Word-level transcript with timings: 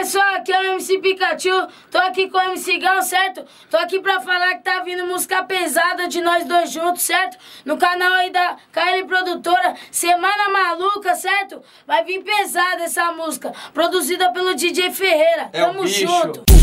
pessoal, 0.00 0.36
aqui 0.36 0.50
é 0.50 0.58
o 0.58 0.64
MC 0.72 0.98
Pikachu, 0.98 1.68
tô 1.90 1.98
aqui 1.98 2.30
com 2.30 2.38
o 2.38 2.40
MC 2.40 2.78
Gão, 2.78 3.02
certo? 3.02 3.44
Tô 3.70 3.76
aqui 3.76 4.00
pra 4.00 4.18
falar 4.18 4.54
que 4.54 4.62
tá 4.62 4.80
vindo 4.80 5.06
música 5.06 5.42
pesada 5.42 6.08
de 6.08 6.22
nós 6.22 6.46
dois 6.46 6.72
juntos, 6.72 7.02
certo? 7.02 7.36
No 7.66 7.76
canal 7.76 8.14
aí 8.14 8.30
da 8.30 8.56
KL 8.72 9.06
Produtora, 9.06 9.76
Semana 9.90 10.48
Maluca, 10.48 11.14
certo? 11.14 11.62
Vai 11.86 12.02
vir 12.02 12.22
pesada 12.22 12.84
essa 12.84 13.12
música, 13.12 13.52
produzida 13.74 14.32
pelo 14.32 14.54
DJ 14.54 14.90
Ferreira. 14.90 15.50
É 15.52 15.60
Tamo 15.60 15.86
junto. 15.86 16.59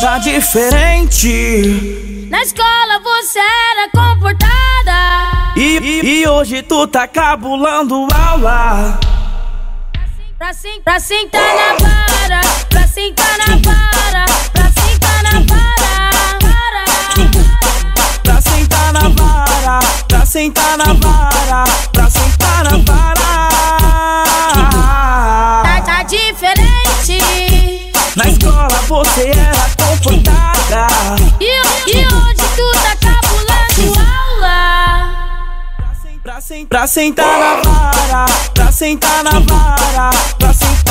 Tá, 0.00 0.12
tá 0.12 0.18
diferente. 0.18 2.28
Na 2.30 2.40
escola 2.42 3.00
você 3.02 3.40
era 3.40 3.90
comportada. 3.90 5.52
E, 5.56 5.78
e, 5.78 6.22
e 6.22 6.28
hoje 6.28 6.62
tu 6.62 6.86
tá 6.86 7.08
cabulando 7.08 8.06
aula. 8.14 9.00
Pra, 10.38 10.52
sen 10.52 10.80
pra 10.82 11.00
sentar 11.00 11.42
na 11.42 11.74
vara, 11.84 12.40
pra 12.70 12.86
sentar 12.86 13.38
na 13.38 13.56
vara, 13.56 14.24
pra 14.52 14.70
sentar 14.70 15.22
na 15.24 15.40
vara. 15.40 16.10
Pra 18.22 18.40
sentar 18.40 18.92
na 18.92 19.08
vara, 19.08 19.80
pra 20.06 20.24
sentar 20.24 20.78
na 20.78 20.92
vara, 20.94 21.64
pra 21.92 22.08
sentar 22.08 22.62
na 22.62 22.78
vara. 22.86 23.48
Tá, 25.64 25.80
tá 25.84 26.02
diferente. 26.04 27.18
Na 28.14 28.28
escola 28.28 28.68
você 28.88 29.30
era 29.30 29.36
comportada. 29.36 29.57
Pra, 36.66 36.86
sen 36.86 37.12
pra 37.12 37.22
sentar 37.22 37.38
na 37.38 37.70
vara, 37.70 38.26
pra 38.52 38.72
sentar 38.72 39.22
na 39.22 39.30
vara, 39.40 40.10
pra 40.38 40.52
sentar 40.52 40.87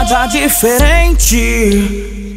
Tá, 0.00 0.06
tá 0.06 0.26
diferente. 0.26 1.36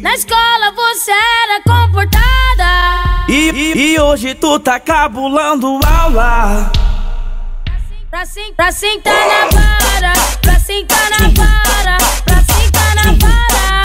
Na 0.02 0.12
escola 0.14 0.70
você 0.76 1.10
era 1.10 1.62
comportada. 1.64 3.24
E, 3.26 3.50
e, 3.50 3.94
e 3.94 3.98
hoje 3.98 4.34
tu 4.34 4.60
tá 4.60 4.78
cabulando 4.78 5.80
aula. 5.82 6.70
Pra, 8.10 8.26
sen 8.26 8.52
pra 8.54 8.70
sentar 8.70 9.14
na 9.14 9.48
vara, 9.48 10.12
pra 10.42 10.60
sentar 10.60 11.08
na 11.10 11.28
vara, 11.28 11.96
pra 12.26 12.36
sentar 12.44 12.94
na 12.96 13.02
vara. 13.12 13.78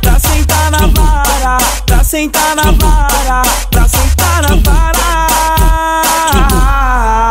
Pra 0.00 0.18
sentar 0.18 0.70
na 0.72 0.86
vara, 0.88 1.58
pra 1.86 2.02
sentar 2.02 2.56
na 2.56 2.72
vara, 2.72 3.42
pra 3.70 3.88
sentar 3.88 4.42
na 4.42 4.56
vara. 4.56 5.28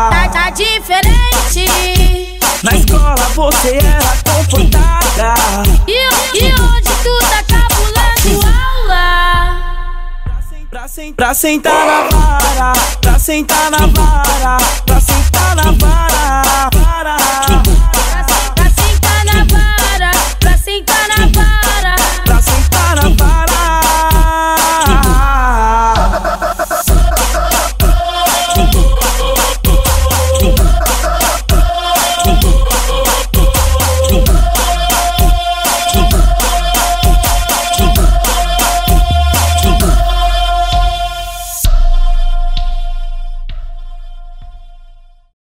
Tá, 0.10 0.30
tá 0.30 0.50
diferente. 0.52 2.40
Na 2.64 2.72
escola 2.74 3.16
você 3.36 3.78
era 3.78 4.29
E, 5.88 5.92
e 5.92 6.54
hoje 6.54 6.92
tu 7.04 7.20
tá 7.30 7.44
cabulando 7.44 8.48
aula. 8.48 9.06
Pra, 10.70 10.88
sen 10.88 11.14
pra 11.14 11.34
sentar 11.34 11.86
na 11.86 12.10
vara, 12.10 12.74
pra 13.02 13.20
sentar 13.20 13.72
na 13.72 13.88
vara, 13.88 14.58
pra 14.86 15.00
sentar 15.00 15.22
na 15.22 15.28
vara. 15.28 15.39